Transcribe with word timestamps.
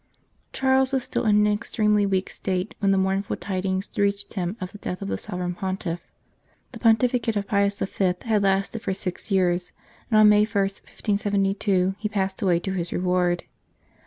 CHARLES 0.51 0.93
was 0.93 1.03
still 1.03 1.27
in 1.27 1.45
an 1.45 1.53
extremely 1.53 2.07
weak 2.07 2.31
state 2.31 2.73
when 2.79 2.89
the 2.89 2.97
mournful 2.97 3.35
tidings 3.35 3.91
reached 3.95 4.33
him 4.33 4.57
of 4.59 4.71
the 4.71 4.79
death 4.79 4.99
of 5.03 5.09
the 5.09 5.15
Sovereign 5.19 5.53
Pontiff. 5.53 5.99
The 6.71 6.79
pontificate 6.79 7.35
of 7.35 7.45
Pius 7.47 7.77
V. 7.79 8.15
had 8.23 8.41
lasted 8.41 8.81
for 8.81 8.95
six 8.95 9.29
years, 9.29 9.71
and 10.09 10.17
on 10.19 10.27
May 10.27 10.39
i, 10.41 10.41
1572, 10.41 11.93
he 11.99 12.09
passed 12.09 12.41
away 12.41 12.59
to 12.61 12.71
his 12.73 12.91
reward. 12.91 13.43